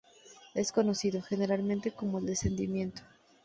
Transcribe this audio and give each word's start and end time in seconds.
Es 0.55 0.71
conocido, 0.71 1.21
generalmente, 1.21 1.91
como 1.91 2.17
El 2.17 2.25
descendimiento. 2.25 3.03